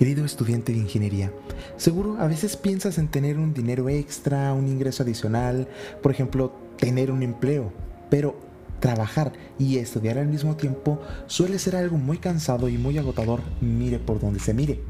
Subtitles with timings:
[0.00, 1.30] Querido estudiante de ingeniería,
[1.76, 5.68] seguro a veces piensas en tener un dinero extra, un ingreso adicional,
[6.02, 7.70] por ejemplo, tener un empleo,
[8.08, 8.40] pero
[8.80, 13.98] trabajar y estudiar al mismo tiempo suele ser algo muy cansado y muy agotador, mire
[13.98, 14.80] por donde se mire.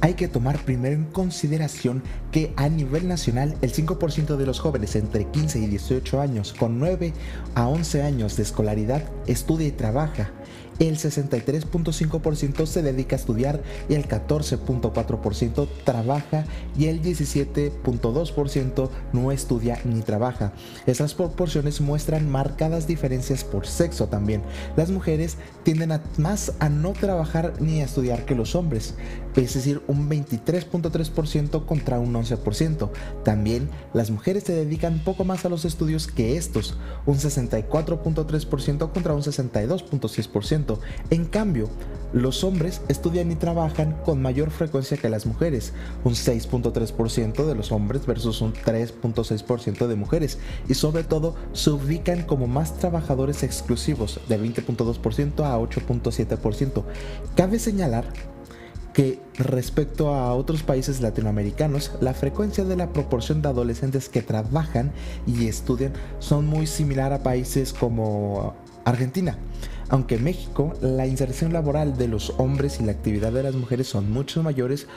[0.00, 2.02] Hay que tomar primero en consideración
[2.32, 6.78] que a nivel nacional el 5% de los jóvenes entre 15 y 18 años con
[6.78, 7.12] 9
[7.54, 10.32] a 11 años de escolaridad estudia y trabaja
[10.78, 16.44] el 63.5% se dedica a estudiar y el 14.4% trabaja
[16.78, 20.52] y el 17.2% no estudia ni trabaja.
[20.86, 24.42] Estas proporciones muestran marcadas diferencias por sexo también.
[24.76, 28.94] Las mujeres tienden más a no trabajar ni a estudiar que los hombres,
[29.34, 32.90] es decir, un 23.3% contra un 11%.
[33.24, 39.14] También las mujeres se dedican poco más a los estudios que estos, un 64.3% contra
[39.14, 40.65] un 62.6%.
[41.10, 41.68] En cambio,
[42.12, 45.72] los hombres estudian y trabajan con mayor frecuencia que las mujeres,
[46.04, 52.22] un 6.3% de los hombres versus un 3.6% de mujeres, y sobre todo se ubican
[52.22, 56.84] como más trabajadores exclusivos, de 20.2% a 8.7%.
[57.34, 58.04] Cabe señalar
[58.96, 64.90] que respecto a otros países latinoamericanos, la frecuencia de la proporción de adolescentes que trabajan
[65.26, 68.54] y estudian son muy similar a países como
[68.86, 69.36] Argentina.
[69.88, 73.86] Aunque en México la inserción laboral de los hombres y la actividad de las mujeres
[73.86, 74.88] son mucho mayores,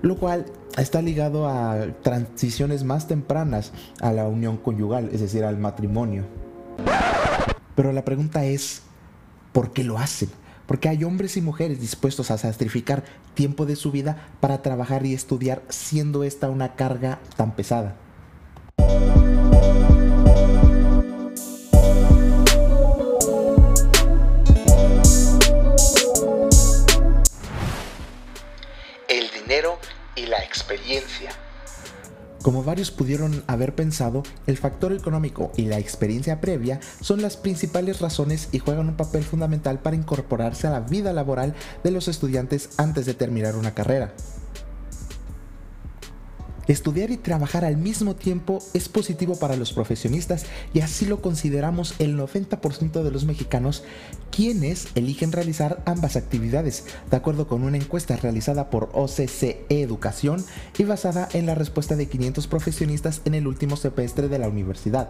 [0.00, 0.46] lo cual
[0.76, 6.24] está ligado a transiciones más tempranas a la unión conyugal, es decir, al matrimonio.
[7.74, 8.82] Pero la pregunta es,
[9.52, 10.30] ¿por qué lo hacen?
[10.66, 15.14] Porque hay hombres y mujeres dispuestos a sacrificar tiempo de su vida para trabajar y
[15.14, 17.96] estudiar, siendo esta una carga tan pesada.
[30.14, 31.30] Y la experiencia.
[32.42, 38.00] Como varios pudieron haber pensado, el factor económico y la experiencia previa son las principales
[38.00, 42.68] razones y juegan un papel fundamental para incorporarse a la vida laboral de los estudiantes
[42.76, 44.12] antes de terminar una carrera.
[46.68, 51.94] Estudiar y trabajar al mismo tiempo es positivo para los profesionistas y así lo consideramos
[51.98, 53.84] el 90% de los mexicanos
[54.30, 60.44] quienes eligen realizar ambas actividades, de acuerdo con una encuesta realizada por OCCE Educación
[60.76, 65.08] y basada en la respuesta de 500 profesionistas en el último semestre de la universidad.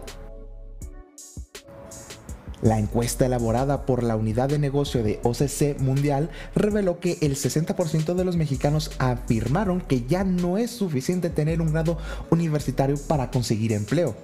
[2.61, 8.15] La encuesta elaborada por la unidad de negocio de OCC Mundial reveló que el 60%
[8.15, 11.97] de los mexicanos afirmaron que ya no es suficiente tener un grado
[12.29, 14.15] universitario para conseguir empleo.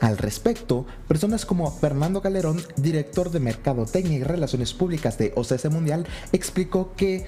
[0.00, 6.06] Al respecto, personas como Fernando Calderón, director de Mercadotecnia y Relaciones Públicas de OCC Mundial,
[6.32, 7.26] explicó que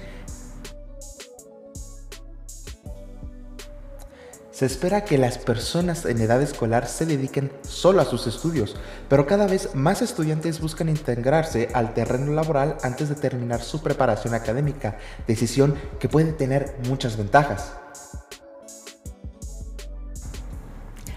[4.63, 8.77] Se espera que las personas en edad escolar se dediquen solo a sus estudios,
[9.09, 14.33] pero cada vez más estudiantes buscan integrarse al terreno laboral antes de terminar su preparación
[14.33, 14.97] académica,
[15.27, 17.73] decisión que puede tener muchas ventajas.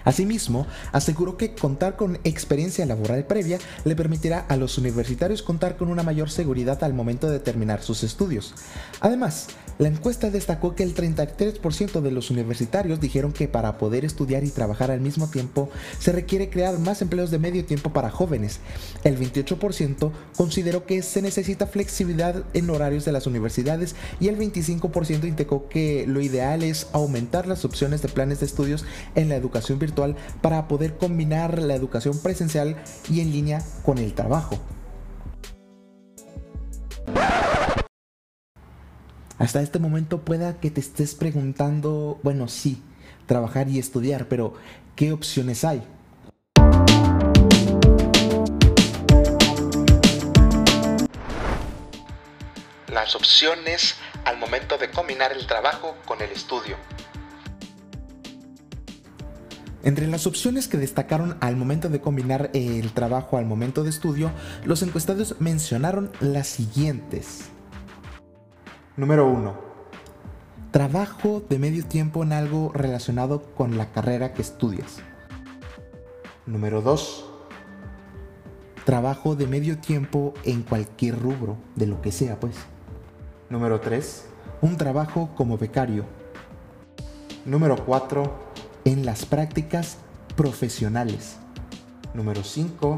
[0.07, 5.89] Asimismo, aseguró que contar con experiencia laboral previa le permitirá a los universitarios contar con
[5.89, 8.53] una mayor seguridad al momento de terminar sus estudios.
[9.01, 9.47] Además,
[9.79, 14.49] la encuesta destacó que el 33% de los universitarios dijeron que para poder estudiar y
[14.49, 15.69] trabajar al mismo tiempo
[15.99, 18.61] se requiere crear más empleos de medio tiempo para jóvenes.
[19.03, 25.25] El 28% consideró que se necesita flexibilidad en horarios de las universidades y el 25%
[25.25, 28.85] indicó que lo ideal es aumentar las opciones de planes de estudios
[29.15, 29.96] en la educación virtual
[30.41, 32.75] para poder combinar la educación presencial
[33.09, 34.57] y en línea con el trabajo.
[39.39, 42.81] Hasta este momento pueda que te estés preguntando, bueno, sí,
[43.27, 44.55] trabajar y estudiar, pero
[44.95, 45.83] ¿qué opciones hay?
[52.91, 53.95] Las opciones
[54.25, 56.75] al momento de combinar el trabajo con el estudio.
[59.83, 64.31] Entre las opciones que destacaron al momento de combinar el trabajo al momento de estudio,
[64.65, 67.49] los encuestados mencionaron las siguientes.
[68.95, 69.55] Número 1.
[70.71, 74.97] Trabajo de medio tiempo en algo relacionado con la carrera que estudias.
[76.47, 77.25] Número 2.
[78.83, 82.55] Trabajo de medio tiempo en cualquier rubro, de lo que sea pues.
[83.49, 84.25] Número 3.
[84.61, 86.05] Un trabajo como becario.
[87.45, 88.46] Número 4
[88.87, 89.97] en las prácticas
[90.37, 91.35] profesionales.
[92.13, 92.95] Número 5,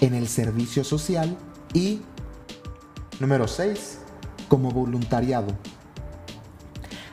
[0.00, 1.36] en el servicio social.
[1.72, 2.00] Y
[3.20, 3.98] Número 6.
[4.48, 5.56] Como voluntariado.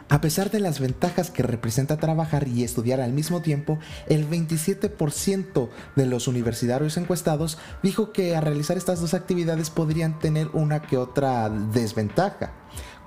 [0.09, 3.77] A pesar de las ventajas que representa trabajar y estudiar al mismo tiempo,
[4.07, 10.47] el 27% de los universitarios encuestados dijo que al realizar estas dos actividades podrían tener
[10.53, 12.53] una que otra desventaja,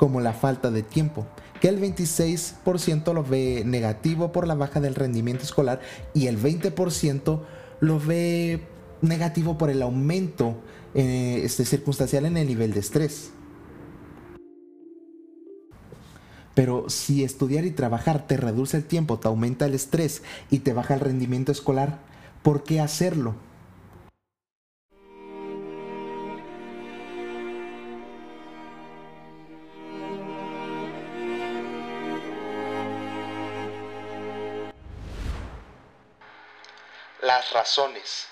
[0.02, 1.28] como la falta de tiempo,
[1.60, 5.80] que el 26% lo ve negativo por la baja del rendimiento escolar
[6.12, 7.40] y el 20%
[7.78, 8.66] lo ve
[9.00, 10.56] negativo por el aumento
[10.96, 13.30] eh, este, circunstancial en el nivel de estrés.
[16.56, 20.72] Pero si estudiar y trabajar te reduce el tiempo, te aumenta el estrés y te
[20.72, 22.00] baja el rendimiento escolar,
[22.42, 23.36] ¿por qué hacerlo?
[37.22, 38.26] Las razones.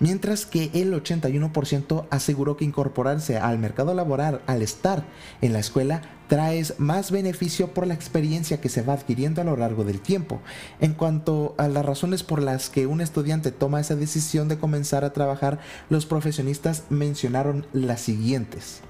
[0.00, 5.06] mientras que el 81% aseguró que incorporarse al mercado laboral al estar
[5.40, 9.56] en la escuela trae más beneficio por la experiencia que se va adquiriendo a lo
[9.56, 10.42] largo del tiempo.
[10.78, 15.04] En cuanto a las razones por las que un estudiante toma esa decisión de comenzar
[15.04, 15.58] a trabajar,
[15.88, 18.82] los profesionistas mencionaron las siguientes.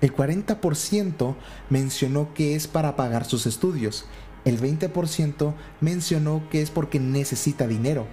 [0.00, 1.34] El 40%
[1.70, 4.04] mencionó que es para pagar sus estudios.
[4.46, 8.06] El 20% mencionó que es porque necesita dinero.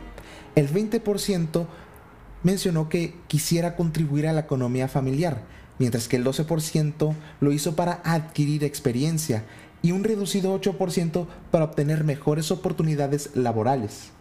[0.56, 1.68] El 20%
[2.41, 5.44] mencionó que quisiera contribuir a la economía familiar,
[5.77, 9.45] mientras que el 12% lo hizo para adquirir experiencia
[9.83, 14.12] y un reducido 8% para obtener mejores oportunidades laborales.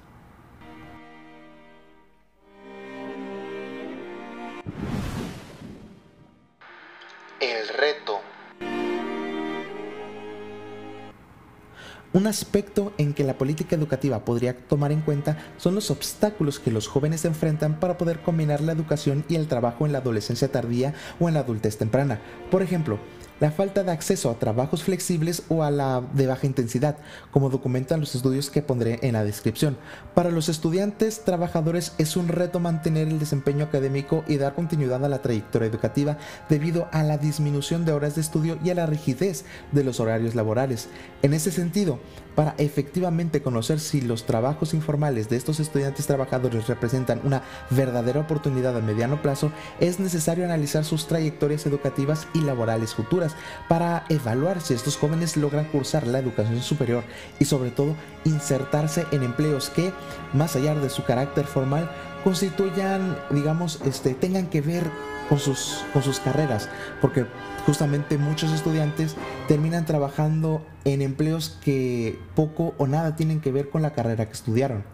[12.15, 16.71] Un aspecto en que la política educativa podría tomar en cuenta son los obstáculos que
[16.71, 20.93] los jóvenes enfrentan para poder combinar la educación y el trabajo en la adolescencia tardía
[21.21, 22.21] o en la adultez temprana.
[22.51, 22.99] Por ejemplo,
[23.43, 26.99] la falta de acceso a trabajos flexibles o a la de baja intensidad,
[27.33, 29.77] como documentan los estudios que pondré en la descripción.
[30.15, 35.09] Para los estudiantes trabajadores es un reto mantener el desempeño académico y dar continuidad a
[35.09, 36.19] la trayectoria educativa
[36.49, 40.37] debido a la disminución de horas de estudio y a la rigidez de los horarios
[40.37, 40.87] laborales.
[41.23, 41.99] En ese sentido,
[42.37, 48.77] para efectivamente conocer si los trabajos informales de estos estudiantes trabajadores representan una verdadera oportunidad
[48.77, 49.51] a mediano plazo,
[49.81, 53.32] es necesario analizar sus trayectorias educativas y laborales futuras
[53.69, 57.05] para evaluar si estos jóvenes logran cursar la educación superior
[57.39, 57.95] y sobre todo
[58.25, 59.93] insertarse en empleos que,
[60.33, 61.91] más allá de su carácter formal,
[62.25, 64.91] constituyan, digamos, este, tengan que ver
[65.29, 66.69] con sus, con sus carreras,
[67.01, 67.27] porque
[67.67, 69.17] justamente muchos estudiantes
[69.49, 74.33] terminan trabajando en empleos que poco o nada tienen que ver con la carrera que
[74.33, 74.85] estudiaron.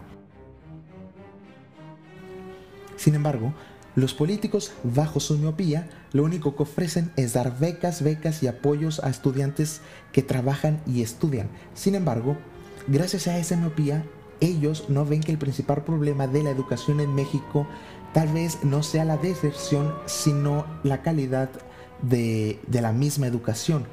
[2.97, 3.55] Sin embargo,
[3.95, 9.01] los políticos, bajo su miopía, lo único que ofrecen es dar becas, becas y apoyos
[9.01, 9.81] a estudiantes
[10.13, 11.49] que trabajan y estudian.
[11.75, 12.37] Sin embargo,
[12.87, 14.05] gracias a esa miopía,
[14.41, 17.67] ellos no ven que el principal problema de la educación en México
[18.13, 21.51] tal vez no sea la deserción, sino la calidad
[22.03, 23.87] de, de la misma educación.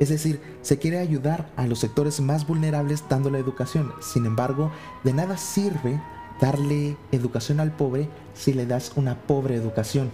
[0.00, 3.92] Es decir, se quiere ayudar a los sectores más vulnerables dando la educación.
[4.00, 4.72] Sin embargo,
[5.04, 6.00] de nada sirve
[6.40, 10.10] darle educación al pobre si le das una pobre educación.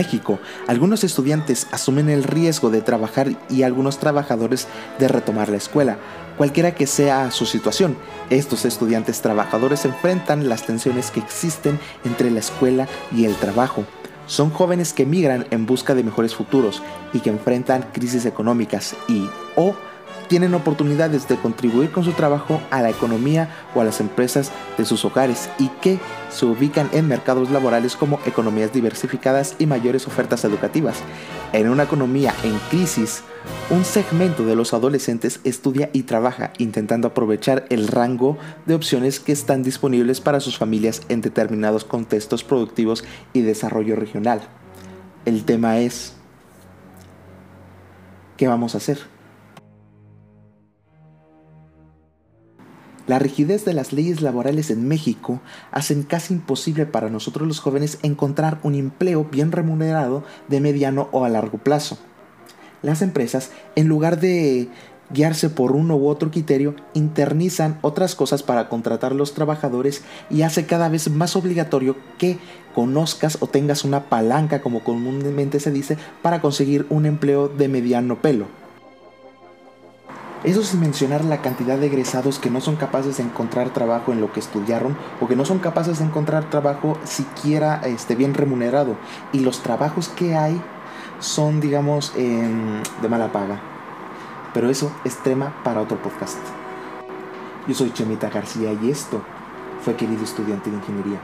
[0.00, 4.66] México, algunos estudiantes asumen el riesgo de trabajar y algunos trabajadores
[4.98, 5.98] de retomar la escuela,
[6.38, 7.98] cualquiera que sea su situación.
[8.30, 13.84] Estos estudiantes trabajadores enfrentan las tensiones que existen entre la escuela y el trabajo.
[14.24, 19.28] Son jóvenes que migran en busca de mejores futuros y que enfrentan crisis económicas y
[19.54, 19.74] o
[20.30, 24.84] tienen oportunidades de contribuir con su trabajo a la economía o a las empresas de
[24.84, 25.98] sus hogares y que
[26.30, 30.98] se ubican en mercados laborales como economías diversificadas y mayores ofertas educativas.
[31.52, 33.24] En una economía en crisis,
[33.70, 39.32] un segmento de los adolescentes estudia y trabaja intentando aprovechar el rango de opciones que
[39.32, 44.42] están disponibles para sus familias en determinados contextos productivos y desarrollo regional.
[45.24, 46.14] El tema es,
[48.36, 49.19] ¿qué vamos a hacer?
[53.10, 55.40] La rigidez de las leyes laborales en México
[55.72, 61.24] hacen casi imposible para nosotros los jóvenes encontrar un empleo bien remunerado de mediano o
[61.24, 61.98] a largo plazo.
[62.82, 64.68] Las empresas, en lugar de
[65.12, 70.66] guiarse por uno u otro criterio, internizan otras cosas para contratar los trabajadores y hace
[70.66, 72.38] cada vez más obligatorio que
[72.76, 78.22] conozcas o tengas una palanca, como comúnmente se dice, para conseguir un empleo de mediano
[78.22, 78.59] pelo.
[80.42, 84.22] Eso sin mencionar la cantidad de egresados que no son capaces de encontrar trabajo en
[84.22, 88.96] lo que estudiaron o que no son capaces de encontrar trabajo siquiera este, bien remunerado.
[89.32, 90.58] Y los trabajos que hay
[91.18, 93.60] son, digamos, de mala paga.
[94.54, 96.38] Pero eso es tema para otro podcast.
[97.68, 99.20] Yo soy Chemita García y esto
[99.82, 101.20] fue querido estudiante de ingeniería.